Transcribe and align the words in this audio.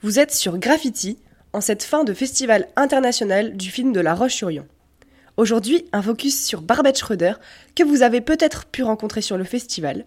Vous 0.00 0.20
êtes 0.20 0.32
sur 0.32 0.58
Graffiti, 0.58 1.18
en 1.52 1.60
cette 1.60 1.82
fin 1.82 2.04
de 2.04 2.14
festival 2.14 2.68
international 2.76 3.56
du 3.56 3.68
film 3.68 3.92
de 3.92 3.98
La 3.98 4.14
Roche-sur-Yon. 4.14 4.64
Aujourd'hui, 5.36 5.86
un 5.92 6.02
focus 6.02 6.46
sur 6.46 6.62
Barbet 6.62 6.94
Schroeder, 6.94 7.32
que 7.74 7.82
vous 7.82 8.02
avez 8.02 8.20
peut-être 8.20 8.66
pu 8.66 8.84
rencontrer 8.84 9.22
sur 9.22 9.36
le 9.36 9.42
festival. 9.42 10.06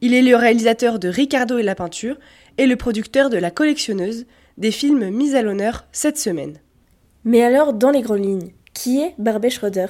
Il 0.00 0.12
est 0.12 0.22
le 0.22 0.34
réalisateur 0.34 0.98
de 0.98 1.08
Ricardo 1.08 1.56
et 1.56 1.62
la 1.62 1.76
peinture 1.76 2.18
et 2.56 2.66
le 2.66 2.74
producteur 2.74 3.30
de 3.30 3.36
La 3.36 3.52
collectionneuse, 3.52 4.26
des 4.56 4.72
films 4.72 5.08
mis 5.10 5.36
à 5.36 5.42
l'honneur 5.42 5.86
cette 5.92 6.18
semaine. 6.18 6.58
Mais 7.22 7.44
alors, 7.44 7.74
dans 7.74 7.92
les 7.92 8.02
grandes 8.02 8.24
lignes, 8.24 8.50
qui 8.74 9.00
est 9.00 9.14
Barbet 9.18 9.50
Schroeder? 9.50 9.86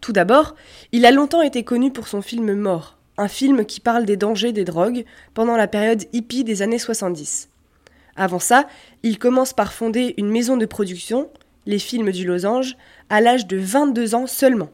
Tout 0.00 0.12
d'abord, 0.12 0.56
il 0.90 1.06
a 1.06 1.12
longtemps 1.12 1.42
été 1.42 1.62
connu 1.62 1.92
pour 1.92 2.08
son 2.08 2.20
film 2.20 2.52
Mort, 2.52 2.98
un 3.16 3.28
film 3.28 3.64
qui 3.64 3.78
parle 3.78 4.06
des 4.06 4.16
dangers 4.16 4.52
des 4.52 4.64
drogues 4.64 5.04
pendant 5.34 5.56
la 5.56 5.68
période 5.68 6.02
hippie 6.12 6.42
des 6.42 6.62
années 6.62 6.80
70. 6.80 7.48
Avant 8.18 8.40
ça, 8.40 8.66
il 9.04 9.18
commence 9.18 9.52
par 9.52 9.72
fonder 9.72 10.14
une 10.18 10.28
maison 10.28 10.56
de 10.56 10.66
production, 10.66 11.30
les 11.66 11.78
films 11.78 12.10
du 12.10 12.26
Losange, 12.26 12.76
à 13.08 13.20
l'âge 13.20 13.46
de 13.46 13.56
22 13.56 14.16
ans 14.16 14.26
seulement. 14.26 14.70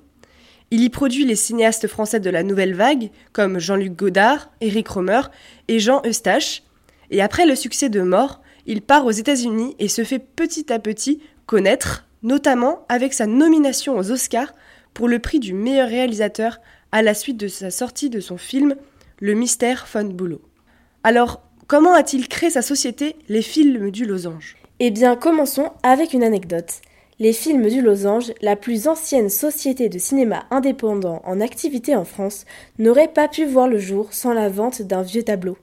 Il 0.71 0.83
y 0.83 0.89
produit 0.89 1.27
les 1.27 1.37
cinéastes 1.37 1.87
français 1.87 2.21
de 2.21 2.31
la 2.31 2.43
nouvelle 2.43 2.75
vague, 2.75 3.11
comme 3.33 3.59
Jean-Luc 3.59 3.95
Godard, 3.95 4.51
Éric 4.63 4.89
Romer 4.89 5.21
et 5.69 5.79
Jean 5.79 6.01
Eustache, 6.07 6.63
et 7.11 7.21
après 7.21 7.45
le 7.45 7.55
succès 7.55 7.91
de 7.91 8.01
Mort, 8.01 8.41
il 8.65 8.81
part 8.81 9.05
aux 9.05 9.11
États-Unis 9.11 9.77
et 9.79 9.89
se 9.89 10.05
fait 10.05 10.19
petit 10.19 10.73
à 10.73 10.79
petit 10.79 11.21
connaître, 11.45 12.07
notamment 12.23 12.87
avec 12.89 13.13
sa 13.13 13.27
nomination 13.27 13.99
aux 13.99 14.11
Oscars 14.11 14.55
pour 14.95 15.07
le 15.07 15.19
prix 15.19 15.39
du 15.39 15.53
meilleur 15.53 15.91
réalisateur 15.91 16.61
à 16.93 17.03
la 17.03 17.13
suite 17.13 17.37
de 17.37 17.49
sa 17.49 17.71
sortie 17.71 18.09
de 18.09 18.21
son 18.21 18.39
film 18.39 18.75
Le 19.21 19.35
mystère 19.35 19.87
von 19.93 20.05
Boulot. 20.05 20.41
Alors, 21.03 21.43
Comment 21.67 21.95
a-t-il 21.95 22.29
créé 22.29 22.51
sa 22.51 22.61
société, 22.61 23.17
les 23.31 23.41
films 23.41 23.91
du 23.91 24.05
Losange? 24.05 24.57
Eh 24.81 24.91
bien, 24.91 25.17
commençons 25.17 25.71
avec 25.83 26.13
une 26.13 26.23
anecdote. 26.23 26.83
Les 27.19 27.33
films 27.33 27.69
du 27.69 27.81
Losange, 27.81 28.33
la 28.43 28.55
plus 28.55 28.87
ancienne 28.87 29.31
société 29.31 29.89
de 29.89 29.99
cinéma 29.99 30.45
indépendant 30.51 31.23
en 31.25 31.41
activité 31.41 31.97
en 31.97 32.05
France, 32.05 32.45
n'aurait 32.79 33.09
pas 33.09 33.29
pu 33.29 33.47
voir 33.47 33.67
le 33.67 33.79
jour 33.79 34.13
sans 34.13 34.35
la 34.35 34.51
vente 34.51 34.83
d'un 34.83 35.01
vieux 35.01 35.23
tableau. 35.23 35.57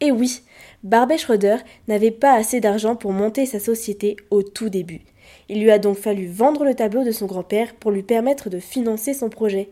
Et 0.00 0.12
oui, 0.12 0.42
Barbet 0.84 1.18
Schroeder 1.18 1.56
n'avait 1.88 2.12
pas 2.12 2.34
assez 2.34 2.60
d'argent 2.60 2.94
pour 2.94 3.10
monter 3.12 3.44
sa 3.44 3.58
société 3.58 4.16
au 4.30 4.44
tout 4.44 4.68
début. 4.68 5.00
Il 5.48 5.60
lui 5.60 5.72
a 5.72 5.80
donc 5.80 5.96
fallu 5.96 6.28
vendre 6.28 6.64
le 6.64 6.74
tableau 6.74 7.02
de 7.02 7.10
son 7.10 7.26
grand-père 7.26 7.74
pour 7.74 7.90
lui 7.90 8.04
permettre 8.04 8.48
de 8.48 8.60
financer 8.60 9.12
son 9.12 9.28
projet. 9.28 9.70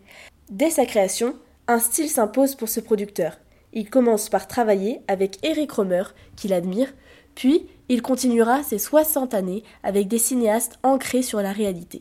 Dès 0.50 0.70
sa 0.70 0.84
création, 0.84 1.36
un 1.68 1.78
style 1.78 2.08
s'impose 2.08 2.56
pour 2.56 2.68
ce 2.68 2.80
producteur. 2.80 3.38
Il 3.76 3.90
commence 3.90 4.30
par 4.30 4.48
travailler 4.48 5.02
avec 5.06 5.38
Eric 5.44 5.70
Romer, 5.70 6.04
qu'il 6.34 6.54
admire, 6.54 6.88
puis 7.34 7.66
il 7.90 8.00
continuera 8.00 8.62
ses 8.62 8.78
60 8.78 9.34
années 9.34 9.64
avec 9.82 10.08
des 10.08 10.16
cinéastes 10.16 10.78
ancrés 10.82 11.20
sur 11.20 11.42
la 11.42 11.52
réalité. 11.52 12.00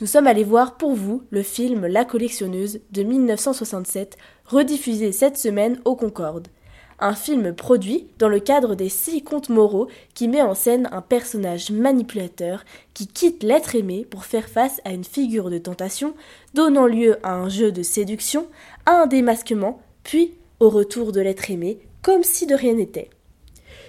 Nous 0.00 0.06
sommes 0.06 0.28
allés 0.28 0.44
voir 0.44 0.76
pour 0.76 0.94
vous 0.94 1.24
le 1.30 1.42
film 1.42 1.84
La 1.88 2.04
collectionneuse 2.04 2.78
de 2.92 3.02
1967, 3.02 4.18
rediffusé 4.46 5.10
cette 5.10 5.36
semaine 5.36 5.80
au 5.84 5.96
Concorde. 5.96 6.46
Un 7.00 7.14
film 7.16 7.54
produit 7.56 8.06
dans 8.20 8.28
le 8.28 8.38
cadre 8.38 8.76
des 8.76 8.88
six 8.88 9.24
contes 9.24 9.48
moraux 9.48 9.88
qui 10.14 10.28
met 10.28 10.42
en 10.42 10.54
scène 10.54 10.88
un 10.92 11.02
personnage 11.02 11.72
manipulateur 11.72 12.64
qui 12.94 13.08
quitte 13.08 13.42
l'être 13.42 13.74
aimé 13.74 14.06
pour 14.08 14.24
faire 14.24 14.48
face 14.48 14.80
à 14.84 14.92
une 14.92 15.02
figure 15.02 15.50
de 15.50 15.58
tentation, 15.58 16.14
donnant 16.54 16.86
lieu 16.86 17.18
à 17.24 17.34
un 17.34 17.48
jeu 17.48 17.72
de 17.72 17.82
séduction, 17.82 18.46
à 18.86 18.92
un 18.92 19.06
démasquement, 19.08 19.80
puis 20.04 20.34
au 20.60 20.68
retour 20.68 21.12
de 21.12 21.20
l'être 21.20 21.50
aimé, 21.50 21.78
comme 22.02 22.22
si 22.22 22.46
de 22.46 22.54
rien 22.54 22.74
n'était. 22.74 23.10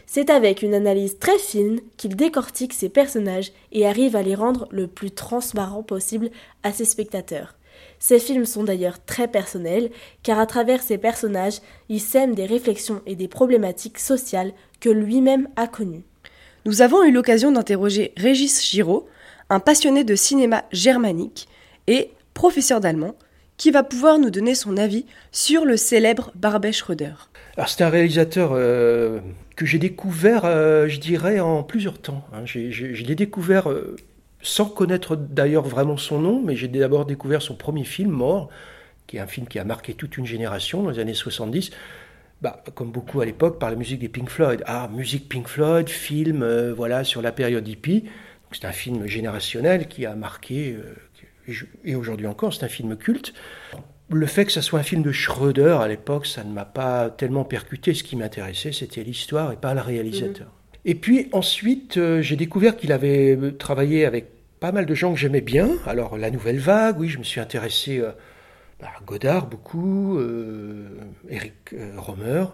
C'est 0.05 0.29
avec 0.29 0.61
une 0.61 0.73
analyse 0.73 1.19
très 1.19 1.37
fine 1.37 1.79
qu'il 1.95 2.15
décortique 2.15 2.73
ses 2.73 2.89
personnages 2.89 3.51
et 3.71 3.85
arrive 3.85 4.15
à 4.15 4.23
les 4.23 4.35
rendre 4.35 4.67
le 4.71 4.87
plus 4.87 5.11
transparent 5.11 5.83
possible 5.83 6.31
à 6.63 6.73
ses 6.73 6.85
spectateurs. 6.85 7.55
Ces 7.99 8.19
films 8.19 8.45
sont 8.45 8.63
d'ailleurs 8.63 9.03
très 9.05 9.27
personnels, 9.27 9.91
car 10.23 10.39
à 10.39 10.45
travers 10.45 10.81
ces 10.81 10.97
personnages, 10.97 11.59
il 11.87 12.01
sème 12.01 12.35
des 12.35 12.45
réflexions 12.45 13.01
et 13.05 13.15
des 13.15 13.27
problématiques 13.27 13.99
sociales 13.99 14.53
que 14.79 14.89
lui-même 14.89 15.47
a 15.55 15.67
connues. 15.67 16.03
Nous 16.65 16.81
avons 16.81 17.03
eu 17.03 17.11
l'occasion 17.11 17.51
d'interroger 17.51 18.13
Régis 18.17 18.63
Giraud, 18.63 19.07
un 19.49 19.59
passionné 19.59 20.03
de 20.03 20.15
cinéma 20.15 20.65
germanique 20.71 21.47
et 21.87 22.11
professeur 22.33 22.79
d'allemand, 22.79 23.15
qui 23.61 23.69
va 23.69 23.83
pouvoir 23.83 24.17
nous 24.17 24.31
donner 24.31 24.55
son 24.55 24.75
avis 24.75 25.05
sur 25.31 25.65
le 25.65 25.77
célèbre 25.77 26.31
Barbet 26.33 26.71
Schroeder. 26.71 27.13
Alors 27.55 27.69
c'est 27.69 27.83
un 27.83 27.89
réalisateur 27.89 28.53
euh, 28.53 29.19
que 29.55 29.67
j'ai 29.67 29.77
découvert, 29.77 30.45
euh, 30.45 30.87
je 30.87 30.99
dirais, 30.99 31.39
en 31.39 31.61
plusieurs 31.61 31.99
temps. 31.99 32.25
Hein. 32.33 32.41
Je 32.47 33.03
l'ai 33.03 33.13
découvert 33.13 33.69
euh, 33.69 33.95
sans 34.41 34.65
connaître 34.65 35.15
d'ailleurs 35.15 35.67
vraiment 35.67 35.95
son 35.95 36.17
nom, 36.17 36.41
mais 36.43 36.55
j'ai 36.55 36.67
d'abord 36.69 37.05
découvert 37.05 37.43
son 37.43 37.53
premier 37.53 37.83
film, 37.83 38.09
Mort, 38.09 38.49
qui 39.05 39.17
est 39.17 39.19
un 39.19 39.27
film 39.27 39.47
qui 39.47 39.59
a 39.59 39.63
marqué 39.63 39.93
toute 39.93 40.17
une 40.17 40.25
génération 40.25 40.81
dans 40.81 40.89
les 40.89 40.97
années 40.97 41.13
70. 41.13 41.69
Bah, 42.41 42.63
comme 42.73 42.89
beaucoup 42.89 43.21
à 43.21 43.25
l'époque, 43.25 43.59
par 43.59 43.69
la 43.69 43.75
musique 43.75 43.99
des 43.99 44.09
Pink 44.09 44.27
Floyd. 44.27 44.63
Ah, 44.65 44.89
musique 44.91 45.29
Pink 45.29 45.47
Floyd, 45.47 45.87
film, 45.87 46.43
voilà, 46.75 47.03
sur 47.03 47.21
la 47.21 47.31
période 47.31 47.67
hippie. 47.67 48.05
C'est 48.53 48.65
un 48.65 48.71
film 48.71 49.05
générationnel 49.05 49.87
qui 49.87 50.07
a 50.07 50.15
marqué, 50.15 50.75
et 51.83 51.95
aujourd'hui 51.95 52.27
encore, 52.27 52.53
c'est 52.53 52.65
un 52.65 52.69
film 52.69 52.95
culte. 52.95 53.33
Le 54.09 54.25
fait 54.25 54.45
que 54.45 54.51
ça 54.51 54.61
soit 54.61 54.79
un 54.79 54.83
film 54.83 55.03
de 55.03 55.11
Schroeder 55.11 55.77
à 55.81 55.87
l'époque, 55.87 56.25
ça 56.25 56.43
ne 56.43 56.51
m'a 56.51 56.65
pas 56.65 57.09
tellement 57.09 57.45
percuté. 57.45 57.93
Ce 57.93 58.03
qui 58.03 58.15
m'intéressait, 58.15 58.73
c'était 58.73 59.03
l'histoire 59.03 59.51
et 59.53 59.55
pas 59.55 59.73
le 59.73 59.81
réalisateur. 59.81 60.47
Mhm. 60.47 60.61
Et 60.83 60.95
puis 60.95 61.29
ensuite, 61.31 61.97
euh, 61.97 62.21
j'ai 62.21 62.35
découvert 62.35 62.75
qu'il 62.75 62.91
avait 62.91 63.37
euh, 63.37 63.51
travaillé 63.51 64.05
avec 64.05 64.27
pas 64.59 64.71
mal 64.71 64.85
de 64.85 64.93
gens 64.93 65.13
que 65.13 65.19
j'aimais 65.19 65.41
bien. 65.41 65.69
Alors, 65.85 66.17
La 66.17 66.29
Nouvelle 66.29 66.59
Vague, 66.59 66.99
oui, 66.99 67.07
je 67.07 67.19
me 67.19 67.23
suis 67.23 67.39
intéressé 67.39 67.99
euh, 67.99 68.11
à 68.81 68.91
Godard 69.05 69.47
beaucoup, 69.47 70.19
Eric 71.29 71.75
Romer. 71.97 72.45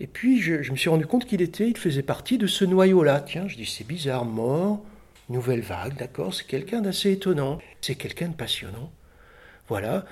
Et 0.00 0.06
puis, 0.06 0.40
je, 0.40 0.62
je, 0.62 0.72
me 0.72 0.76
suis 0.76 0.90
rendu 0.90 1.06
compte 1.06 1.26
qu'il 1.26 1.42
était, 1.42 1.68
il 1.68 1.76
faisait 1.76 2.02
partie 2.02 2.38
de 2.38 2.46
ce 2.46 2.64
noyau-là. 2.64 3.20
Tiens, 3.20 3.46
je 3.46 3.56
dis, 3.56 3.66
c'est 3.66 3.86
bizarre, 3.86 4.24
mort, 4.24 4.84
Nouvelle 5.30 5.60
Vague, 5.60 5.96
d'accord, 5.96 6.34
c'est 6.34 6.46
quelqu'un 6.46 6.80
d'assez 6.80 7.12
étonnant, 7.12 7.60
c'est 7.80 7.94
quelqu'un 7.94 8.28
de 8.28 8.34
passionnant. 8.34 8.90
Voilà, 9.68 10.04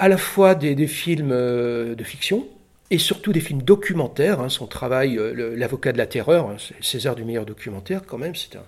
à 0.00 0.08
la 0.08 0.16
fois 0.16 0.56
des, 0.56 0.86
films 0.88 1.30
euh, 1.30 1.94
de 1.94 2.02
fiction 2.02 2.48
et 2.90 2.98
surtout 2.98 3.32
des 3.32 3.40
films 3.40 3.62
documentaires. 3.62 4.40
Hein, 4.40 4.48
son 4.48 4.66
travail, 4.66 5.16
euh, 5.16 5.54
L'avocat 5.56 5.92
de 5.92 5.98
la 5.98 6.06
terreur, 6.06 6.50
hein, 6.50 6.56
César 6.80 7.14
du 7.14 7.24
meilleur 7.24 7.46
documentaire, 7.46 8.02
quand 8.04 8.18
même, 8.18 8.34
c'est 8.34 8.56
un 8.56 8.64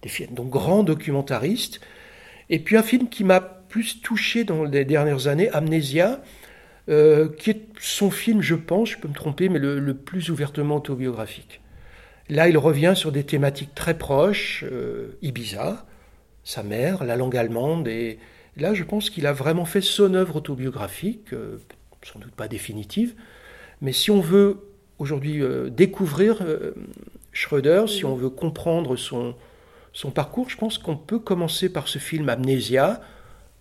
des 0.00 0.26
donc 0.28 0.50
grand 0.50 0.82
documentariste. 0.82 1.80
Et 2.48 2.58
puis 2.58 2.76
un 2.76 2.82
film 2.82 3.08
qui 3.08 3.22
m'a 3.22 3.40
plus 3.40 4.00
touché 4.00 4.44
dans 4.44 4.64
les 4.64 4.84
dernières 4.84 5.28
années, 5.28 5.50
Amnésia, 5.50 6.22
euh, 6.88 7.28
qui 7.28 7.50
est 7.50 7.60
son 7.78 8.10
film, 8.10 8.40
je 8.40 8.54
pense, 8.54 8.90
je 8.90 8.98
peux 8.98 9.08
me 9.08 9.14
tromper, 9.14 9.48
mais 9.48 9.58
le 9.58 9.94
plus 9.94 10.30
ouvertement 10.30 10.76
autobiographique. 10.76 11.61
Là, 12.32 12.48
il 12.48 12.56
revient 12.56 12.94
sur 12.96 13.12
des 13.12 13.24
thématiques 13.24 13.74
très 13.74 13.98
proches, 13.98 14.64
euh, 14.66 15.18
Ibiza, 15.20 15.84
sa 16.44 16.62
mère, 16.62 17.04
la 17.04 17.14
langue 17.14 17.36
allemande, 17.36 17.88
et 17.88 18.18
là, 18.56 18.72
je 18.72 18.84
pense 18.84 19.10
qu'il 19.10 19.26
a 19.26 19.34
vraiment 19.34 19.66
fait 19.66 19.82
son 19.82 20.14
œuvre 20.14 20.36
autobiographique, 20.36 21.34
euh, 21.34 21.58
sans 22.02 22.20
doute 22.20 22.32
pas 22.32 22.48
définitive, 22.48 23.14
mais 23.82 23.92
si 23.92 24.10
on 24.10 24.22
veut 24.22 24.60
aujourd'hui 24.98 25.42
euh, 25.42 25.68
découvrir 25.68 26.42
Schröder, 27.32 27.84
si 27.86 28.06
on 28.06 28.14
veut 28.14 28.30
comprendre 28.30 28.96
son, 28.96 29.34
parcours, 30.14 30.48
je 30.48 30.56
pense 30.56 30.78
qu'on 30.78 30.96
peut 30.96 31.18
commencer 31.18 31.70
par 31.70 31.86
ce 31.86 31.98
film 31.98 32.30
Amnésia, 32.30 33.02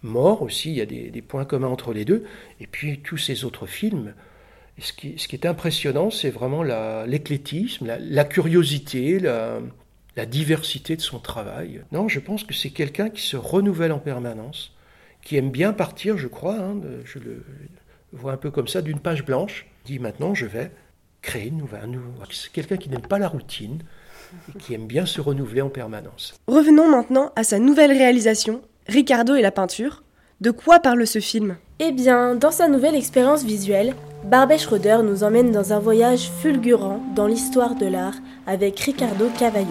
Mort 0.02 0.44
aussi, 0.44 0.72
il 0.72 0.78
y 0.78 0.82
a 0.82 0.86
des 0.86 1.22
points 1.22 1.44
communs 1.44 1.68
entre 1.68 1.92
les 1.92 2.06
deux, 2.06 2.24
et 2.62 2.68
puis 2.68 3.02
tous 3.02 3.18
ces 3.18 3.44
autres 3.44 3.66
films 3.66 4.14
ce 4.80 4.94
qui, 4.94 5.36
est 5.36 5.46
impressionnant, 5.46 6.10
c'est 6.10 6.30
vraiment 6.30 6.64
l'éclectisme, 7.06 7.88
la, 8.00 8.24
curiosité, 8.24 9.20
la, 9.20 10.26
diversité 10.26 10.96
de 10.96 11.02
son 11.02 11.20
travail. 11.20 11.84
Non, 11.92 12.08
je 12.08 12.20
pense 12.20 12.44
que 12.44 12.54
c'est 12.54 12.70
quelqu'un 12.72 13.10
qui 13.10 13.22
se 13.22 13.38
renouvelle 13.38 13.92
en 13.92 14.00
permanence, 14.00 14.74
qui 15.24 15.38
aime 15.38 15.52
bien 15.52 15.74
partir, 15.74 16.18
je 16.18 16.28
crois, 16.28 16.58
hein, 16.58 16.80
je 17.06 17.20
le 17.20 17.44
vois 18.14 18.34
un 18.34 18.38
peu 18.38 18.52
comme 18.52 18.68
ça, 18.68 18.82
d'une 18.82 19.00
page 19.00 19.26
blanche, 19.26 19.68
dit 19.86 20.00
maintenant 20.00 20.34
je 20.34 20.46
vais 20.46 20.72
créer 21.22 21.48
une 21.48 21.58
nouvelle. 21.58 22.00
C'est 22.32 22.52
quelqu'un 22.52 22.78
qui 22.78 22.90
n'aime 22.90 23.02
pas 23.02 23.20
la 23.20 23.28
routine 23.28 23.84
et 24.50 24.58
qui 24.58 24.74
aime 24.74 24.88
bien 24.88 25.06
se 25.06 25.22
renouveler 25.22 25.62
en 25.62 25.70
permanence. 25.70 26.34
Revenons 26.48 26.90
maintenant 26.90 27.32
à 27.36 27.44
sa 27.44 27.60
nouvelle 27.60 27.92
réalisation, 27.92 28.62
Ricardo 28.88 29.36
et 29.36 29.42
la 29.42 29.52
peinture. 29.52 30.04
De 30.40 30.50
quoi 30.52 30.80
parle 30.80 31.06
ce 31.06 31.20
film? 31.20 31.58
Eh 31.80 31.92
bien, 31.92 32.36
dans 32.36 32.52
sa 32.52 32.68
nouvelle 32.68 32.96
expérience 32.96 33.44
visuelle, 33.44 33.94
Barbet 34.24 34.60
Schroeder 34.60 35.00
nous 35.04 35.24
emmène 35.24 35.52
dans 35.52 35.74
un 35.74 35.80
voyage 35.80 36.30
fulgurant 36.30 37.02
dans 37.16 37.28
l'histoire 37.28 37.76
de 37.76 37.88
l'art 37.88 38.14
avec 38.46 38.80
Ricardo 38.80 39.28
Cavallo. 39.38 39.68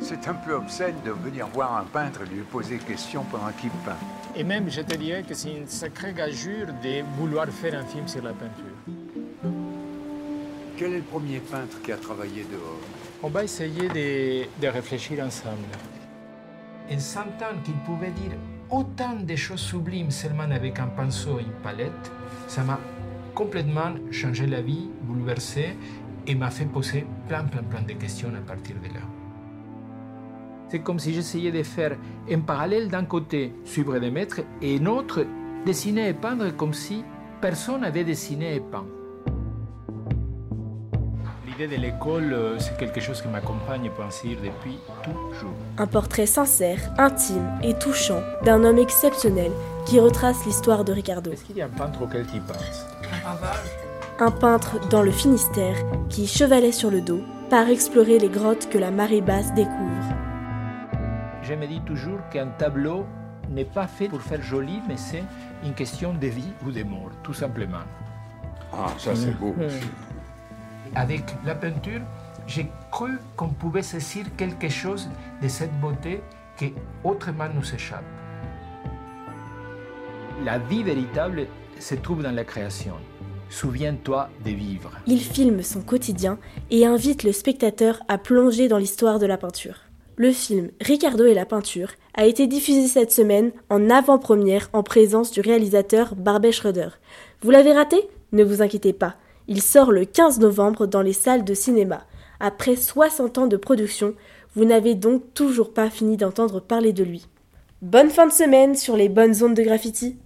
C'est 0.00 0.26
un 0.26 0.34
peu 0.34 0.54
obscène 0.54 0.94
de 1.04 1.10
venir 1.10 1.46
voir 1.48 1.76
un 1.76 1.84
peintre 1.84 2.22
et 2.22 2.34
lui 2.34 2.42
poser 2.42 2.78
question 2.78 3.24
pendant 3.30 3.52
qu'il 3.60 3.70
peint. 3.84 3.98
Et 4.34 4.42
même, 4.42 4.70
je 4.70 4.80
te 4.80 4.96
dirais 4.96 5.22
que 5.22 5.34
c'est 5.34 5.52
une 5.52 5.68
sacrée 5.68 6.12
gageure 6.12 6.68
de 6.82 7.04
vouloir 7.18 7.46
faire 7.48 7.78
un 7.78 7.84
film 7.84 8.08
sur 8.08 8.22
la 8.22 8.32
peinture. 8.32 8.64
Quel 10.76 10.92
est 10.94 10.98
le 10.98 11.02
premier 11.02 11.38
peintre 11.38 11.80
qui 11.82 11.92
a 11.92 11.96
travaillé 11.96 12.44
dehors? 12.50 12.80
On 13.22 13.28
va 13.28 13.44
essayer 13.44 13.88
de, 13.88 14.46
de 14.60 14.68
réfléchir 14.68 15.24
ensemble. 15.24 15.68
En 16.90 16.98
sentant 16.98 17.54
qu'il 17.64 17.74
pouvait 17.84 18.10
dire 18.10 18.36
autant 18.70 19.16
de 19.20 19.36
choses 19.36 19.60
sublimes 19.60 20.10
seulement 20.10 20.50
avec 20.50 20.78
un 20.78 20.86
pinceau 20.86 21.38
et 21.38 21.42
une 21.42 21.62
palette, 21.62 22.12
ça 22.48 22.62
m'a 22.64 22.78
complètement 23.34 23.94
changé 24.10 24.46
la 24.46 24.62
vie, 24.62 24.88
bouleversé 25.02 25.76
et 26.26 26.34
m'a 26.34 26.50
fait 26.50 26.64
poser 26.64 27.06
plein, 27.28 27.44
plein, 27.44 27.62
plein 27.62 27.82
de 27.82 27.92
questions 27.92 28.32
à 28.34 28.40
partir 28.40 28.76
de 28.76 28.94
là. 28.94 29.00
C'est 30.68 30.80
comme 30.80 30.98
si 30.98 31.14
j'essayais 31.14 31.52
de 31.52 31.62
faire 31.62 31.96
un 32.30 32.40
parallèle 32.40 32.88
d'un 32.88 33.04
côté, 33.04 33.52
suivre 33.64 33.98
des 33.98 34.10
maîtres, 34.10 34.40
et 34.60 34.78
un 34.80 34.86
autre, 34.86 35.24
dessiner 35.64 36.08
et 36.08 36.14
peindre 36.14 36.50
comme 36.56 36.74
si 36.74 37.04
personne 37.40 37.82
n'avait 37.82 38.04
dessiné 38.04 38.56
et 38.56 38.60
peint. 38.60 38.86
L'idée 41.58 41.74
de 41.74 41.80
l'école, 41.80 42.34
euh, 42.34 42.58
c'est 42.58 42.76
quelque 42.76 43.00
chose 43.00 43.22
qui 43.22 43.28
m'accompagne, 43.28 43.88
pour 43.88 44.04
ainsi 44.04 44.28
dire, 44.28 44.38
depuis 44.42 44.78
toujours. 45.02 45.54
Un 45.78 45.86
portrait 45.86 46.26
sincère, 46.26 46.78
intime 46.98 47.50
et 47.62 47.72
touchant 47.72 48.20
d'un 48.44 48.62
homme 48.62 48.76
exceptionnel 48.76 49.50
qui 49.86 49.98
retrace 49.98 50.44
l'histoire 50.44 50.84
de 50.84 50.92
Ricardo. 50.92 51.32
Est-ce 51.32 51.44
qu'il 51.44 51.56
y 51.56 51.62
a 51.62 51.64
un 51.64 51.70
peintre 51.70 52.02
auquel 52.02 52.26
tu 52.26 52.40
penses? 52.40 52.86
Un 54.18 54.30
peintre 54.30 54.86
dans 54.90 55.00
le 55.00 55.10
Finistère 55.10 55.76
qui, 56.10 56.26
chevalet 56.26 56.72
sur 56.72 56.90
le 56.90 57.00
dos, 57.00 57.22
part 57.48 57.68
explorer 57.68 58.18
les 58.18 58.28
grottes 58.28 58.68
que 58.68 58.76
la 58.76 58.90
marée 58.90 59.22
basse 59.22 59.54
découvre. 59.54 60.12
Je 61.42 61.54
me 61.54 61.66
dis 61.66 61.80
toujours 61.86 62.18
qu'un 62.30 62.48
tableau 62.48 63.06
n'est 63.48 63.64
pas 63.64 63.86
fait 63.86 64.08
pour 64.08 64.20
faire 64.20 64.42
joli, 64.42 64.82
mais 64.88 64.98
c'est 64.98 65.24
une 65.64 65.72
question 65.72 66.12
de 66.12 66.26
vie 66.26 66.52
ou 66.66 66.70
de 66.70 66.82
mort, 66.82 67.12
tout 67.22 67.34
simplement. 67.34 67.84
Ah, 68.74 68.88
ça 68.98 69.16
c'est 69.16 69.30
beau. 69.38 69.54
Avec 70.96 71.24
la 71.44 71.54
peinture, 71.54 72.00
j'ai 72.46 72.66
cru 72.90 73.18
qu'on 73.36 73.48
pouvait 73.48 73.82
saisir 73.82 74.24
quelque 74.38 74.70
chose 74.70 75.10
de 75.42 75.46
cette 75.46 75.78
beauté 75.78 76.22
qui 76.56 76.72
autrement 77.04 77.50
nous 77.54 77.74
échappe. 77.74 78.02
La 80.42 80.58
vie 80.58 80.82
véritable 80.82 81.48
se 81.78 81.96
trouve 81.96 82.22
dans 82.22 82.34
la 82.34 82.44
création. 82.44 82.94
Souviens-toi 83.50 84.30
de 84.42 84.50
vivre. 84.52 84.90
Il 85.06 85.20
filme 85.20 85.62
son 85.62 85.82
quotidien 85.82 86.38
et 86.70 86.86
invite 86.86 87.24
le 87.24 87.32
spectateur 87.32 88.00
à 88.08 88.16
plonger 88.16 88.66
dans 88.66 88.78
l'histoire 88.78 89.18
de 89.18 89.26
la 89.26 89.36
peinture. 89.36 89.80
Le 90.16 90.32
film 90.32 90.70
Ricardo 90.80 91.26
et 91.26 91.34
la 91.34 91.44
peinture 91.44 91.90
a 92.14 92.24
été 92.24 92.46
diffusé 92.46 92.88
cette 92.88 93.12
semaine 93.12 93.52
en 93.68 93.90
avant-première 93.90 94.70
en 94.72 94.82
présence 94.82 95.30
du 95.30 95.42
réalisateur 95.42 96.14
Barbet 96.16 96.52
Schroeder. 96.52 96.88
Vous 97.42 97.50
l'avez 97.50 97.74
raté? 97.74 97.98
Ne 98.32 98.44
vous 98.44 98.62
inquiétez 98.62 98.94
pas, 98.94 99.16
il 99.48 99.62
sort 99.62 99.92
le 99.92 100.04
15 100.04 100.40
novembre 100.40 100.86
dans 100.86 101.02
les 101.02 101.12
salles 101.12 101.44
de 101.44 101.54
cinéma. 101.54 102.04
Après 102.40 102.76
60 102.76 103.38
ans 103.38 103.46
de 103.46 103.56
production, 103.56 104.14
vous 104.54 104.64
n'avez 104.64 104.94
donc 104.94 105.34
toujours 105.34 105.72
pas 105.72 105.90
fini 105.90 106.16
d'entendre 106.16 106.60
parler 106.60 106.92
de 106.92 107.04
lui. 107.04 107.26
Bonne 107.82 108.10
fin 108.10 108.26
de 108.26 108.32
semaine 108.32 108.74
sur 108.74 108.96
les 108.96 109.08
bonnes 109.08 109.42
ondes 109.42 109.54
de 109.54 109.62
graffiti 109.62 110.16